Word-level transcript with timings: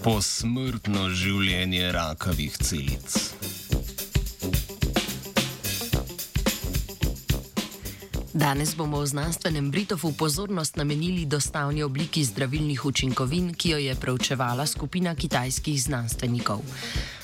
Posmrtno 0.00 1.10
življenje 1.12 1.90
rakavih 1.92 2.54
celic. 2.56 3.16
Danes 8.32 8.72
bomo 8.78 9.02
v 9.02 9.10
znanstvenem 9.12 9.68
Britofu 9.68 10.14
pozornost 10.16 10.80
namenili 10.80 11.26
dostavni 11.28 11.82
obliki 11.84 12.24
zdravilnih 12.24 12.84
učinkovin, 12.84 13.52
ki 13.52 13.74
jo 13.74 13.78
je 13.78 13.94
preučevala 13.94 14.64
skupina 14.66 15.12
kitajskih 15.14 15.76
znanstvenikov. 15.82 16.64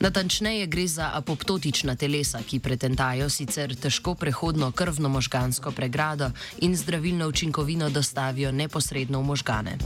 Natančneje 0.00 0.66
gre 0.66 0.86
za 0.86 1.10
apoptotična 1.14 1.96
telesa, 1.96 2.38
ki 2.46 2.60
pretentajo 2.60 3.30
sicer 3.32 3.74
težko 3.74 4.14
prehodno 4.14 4.70
krvno-možgansko 4.70 5.72
pregrado 5.72 6.30
in 6.60 6.76
zdravilno 6.76 7.28
učinkovino 7.28 7.90
dostavijo 7.90 8.52
neposredno 8.52 9.20
v 9.20 9.24
možgane. 9.24 9.78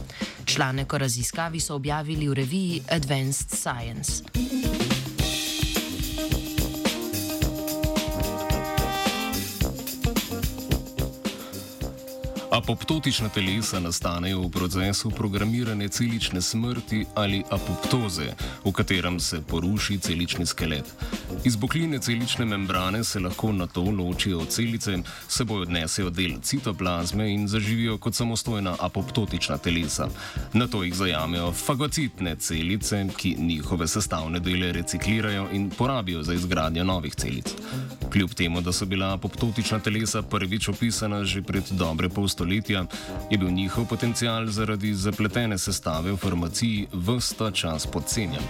Članek 0.52 0.92
o 0.92 0.98
raziskavi 0.98 1.60
so 1.60 1.74
objavili 1.74 2.28
v 2.28 2.32
reviji 2.32 2.82
Advanced 2.90 3.50
Science. 3.56 4.61
Apoptotična 12.52 13.28
telesa 13.28 13.80
nastanejo 13.80 14.40
v 14.40 14.50
procesu 14.50 15.10
programirane 15.10 15.88
celične 15.88 16.42
smrti 16.42 17.06
ali 17.14 17.42
apoptoze, 17.50 18.34
v 18.64 18.72
katerem 18.72 19.20
se 19.20 19.40
poruši 19.40 19.98
celični 19.98 20.46
skelet. 20.46 20.84
Iz 21.44 21.56
bokline 21.56 21.98
celične 21.98 22.44
membrane 22.44 23.04
se 23.04 23.20
lahko 23.20 23.52
na 23.52 23.66
to 23.66 23.82
ločijo 23.82 24.44
celice, 24.44 24.98
seboj 25.28 25.62
odnesejo 25.62 26.10
del 26.10 26.40
citoplazme 26.42 27.30
in 27.32 27.48
zaživijo 27.48 27.96
kot 27.98 28.14
samostojna 28.14 28.76
apoptotična 28.80 29.58
telesa. 29.58 30.08
Na 30.52 30.66
to 30.66 30.84
jih 30.84 30.94
zajamejo 30.94 31.52
fagocitne 31.52 32.36
celice, 32.36 33.06
ki 33.16 33.36
njihove 33.38 33.88
sestavne 33.88 34.40
dele 34.40 34.72
reciklirajo 34.72 35.48
in 35.52 35.70
porabijo 35.70 36.22
za 36.22 36.34
izgradnjo 36.34 36.84
novih 36.84 37.14
celic. 37.14 37.54
Kljub 38.12 38.34
temu, 38.34 38.60
da 38.60 38.72
so 38.72 38.84
bila 38.86 39.14
apoptotična 39.14 39.78
telesa 39.78 40.22
prvič 40.22 40.68
opisana 40.68 41.24
že 41.24 41.42
pred 41.42 41.64
dobre 41.70 42.08
pol 42.08 42.28
stoletja, 42.28 42.41
je 43.30 43.38
bil 43.38 43.50
njihov 43.50 43.86
potencial 43.86 44.46
zaradi 44.46 44.94
zapletene 44.94 45.58
sestave 45.58 46.12
v 46.12 46.16
farmaciji 46.16 46.86
vsta 46.92 47.50
čas 47.50 47.86
podcenjen. 47.86 48.42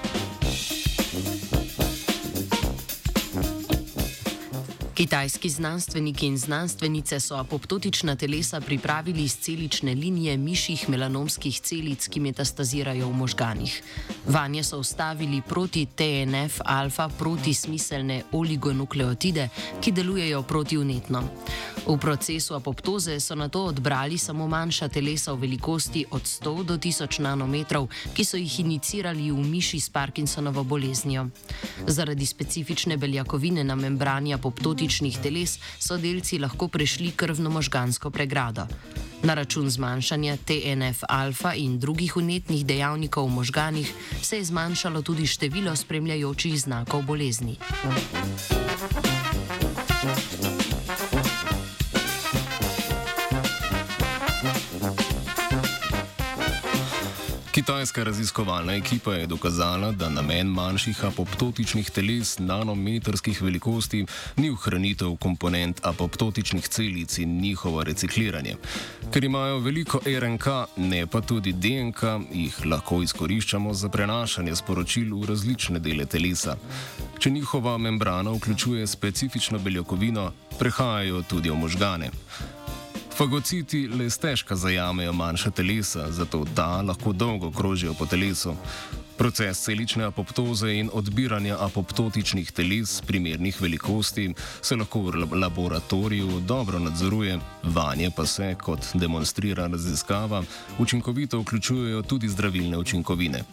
Kitajski 5.02 5.50
znanstveniki 5.50 6.26
in 6.26 6.38
znanstvenice 6.38 7.20
so 7.20 7.34
apoptotična 7.34 8.16
telesa 8.16 8.60
pripravili 8.60 9.24
iz 9.24 9.36
celične 9.36 9.94
linije 9.94 10.36
mišjih 10.36 10.88
melanomskih 10.88 11.60
celic, 11.60 12.06
ki 12.08 12.20
metastazirajo 12.20 13.08
v 13.08 13.12
možganih. 13.12 13.82
Vanje 14.26 14.62
so 14.62 14.78
ustavili 14.78 15.42
proti 15.48 15.86
TNF-alfa 15.86 17.08
protismiselne 17.18 18.22
oligonukleotide, 18.32 19.48
ki 19.80 19.92
delujejo 19.92 20.42
protivnetno. 20.42 21.22
V 21.86 21.98
procesu 21.98 22.54
apoptoze 22.54 23.20
so 23.20 23.34
na 23.34 23.48
to 23.48 23.64
odbrali 23.64 24.18
samo 24.18 24.46
manjša 24.48 24.88
telesa 24.88 25.32
v 25.32 25.40
velikosti 25.40 26.04
od 26.10 26.22
100 26.22 26.64
do 26.64 26.76
1000 26.76 27.20
nanometrov, 27.20 27.88
ki 28.14 28.24
so 28.24 28.36
jih 28.36 28.60
inicirali 28.60 29.30
v 29.30 29.42
miši 29.50 29.80
s 29.80 29.90
Parkinsonovo 29.90 30.62
boleznijo. 30.64 31.26
Zaradi 31.86 32.26
specifične 32.26 32.96
beljakovine 32.96 33.64
na 33.64 33.74
membrani 33.74 34.34
apoptotičnih 34.34 34.91
kroničnih 34.92 35.18
teles 35.22 35.58
so 35.78 35.96
delci 35.96 36.38
lahko 36.38 36.68
prešli 36.68 37.12
krvno-možgansko 37.16 38.10
pregrado. 38.10 38.66
Na 39.22 39.34
račun 39.34 39.70
zmanjšanja 39.70 40.36
TNF-alfa 40.36 41.54
in 41.54 41.78
drugih 41.78 42.16
unetnih 42.16 42.66
dejavnikov 42.66 43.26
v 43.26 43.30
možganih 43.30 43.94
se 44.22 44.36
je 44.36 44.44
zmanjšalo 44.44 45.02
tudi 45.02 45.26
število 45.26 45.76
spremljajočih 45.76 46.60
znakov 46.60 47.02
bolezni. 47.02 47.56
Kitajska 57.62 58.04
raziskovalna 58.04 58.74
ekipa 58.74 59.14
je 59.14 59.26
dokazala, 59.26 59.92
da 59.92 60.08
namen 60.08 60.46
manjših 60.46 61.04
apoptotičnih 61.04 61.90
teles 61.90 62.38
nanometrskih 62.38 63.42
velikosti 63.42 64.06
ni 64.36 64.50
ohranitev 64.50 65.12
komponent 65.16 65.80
apoptotičnih 65.86 66.68
celic 66.68 67.18
in 67.18 67.36
njihovo 67.40 67.84
recikliranje. 67.84 68.56
Ker 69.12 69.24
imajo 69.24 69.58
veliko 69.58 70.00
RNK, 70.06 70.46
ne 70.76 71.06
pa 71.06 71.20
tudi 71.20 71.52
DNK, 71.52 72.02
jih 72.32 72.58
lahko 72.66 72.98
izkoriščamo 73.02 73.74
za 73.74 73.88
prenašanje 73.88 74.56
sporočil 74.56 75.14
v 75.20 75.28
različne 75.30 75.78
dele 75.78 76.06
telesa. 76.06 76.56
Če 77.18 77.30
njihova 77.30 77.76
membrana 77.78 78.30
vključuje 78.30 78.86
specifično 78.86 79.58
beljakovino, 79.58 80.32
prehajajo 80.58 81.22
tudi 81.22 81.50
v 81.50 81.54
možgane. 81.54 82.10
Fagociti 83.22 83.86
le 83.86 84.10
stežka 84.10 84.56
zajamejo 84.56 85.12
manjša 85.12 85.50
telesa, 85.50 86.10
zato 86.10 86.44
ta 86.56 86.82
lahko 86.82 87.12
dolgo 87.12 87.50
krožijo 87.50 87.94
po 87.94 88.06
telesu. 88.06 88.54
Proces 89.18 89.60
celične 89.62 90.04
apoptoze 90.04 90.72
in 90.74 90.90
odbiranja 90.92 91.56
apoptotičnih 91.60 92.50
teles 92.52 93.00
primernih 93.06 93.60
velikosti 93.62 94.34
se 94.62 94.76
lahko 94.76 95.00
v 95.00 95.38
laboratoriju 95.38 96.40
dobro 96.40 96.78
nadzoruje, 96.78 97.38
vanje 97.62 98.10
pa 98.16 98.26
se, 98.26 98.56
kot 98.62 98.86
demonstrira 98.94 99.66
raziskava, 99.66 100.42
učinkovito 100.78 101.38
vključujejo 101.38 102.02
tudi 102.02 102.28
zdravilne 102.28 102.78
učinkovine. 102.78 103.44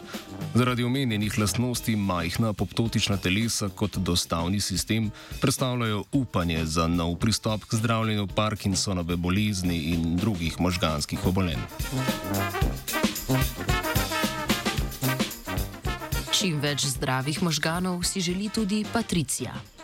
Zaradi 0.53 0.83
omenjenih 0.83 1.37
lastnosti 1.39 1.95
majhna 1.95 2.49
apoptotična 2.49 3.17
telesa 3.17 3.69
kot 3.69 3.97
dostavni 3.97 4.59
sistem 4.59 5.11
predstavljajo 5.41 6.03
upanje 6.11 6.65
za 6.65 6.87
nov 6.87 7.15
pristop 7.15 7.63
k 7.63 7.75
zdravljenju 7.75 8.27
Parkinsonove 8.27 9.15
bolezni 9.15 9.77
in 9.77 10.17
drugih 10.17 10.59
možganskih 10.59 11.25
obolenj. 11.25 11.59
Čim 16.31 16.59
več 16.59 16.85
zdravih 16.85 17.43
možganov 17.43 18.03
si 18.03 18.21
želi 18.21 18.49
tudi 18.49 18.85
Patricija. 18.93 19.78